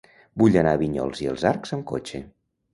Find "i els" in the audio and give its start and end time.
1.27-1.47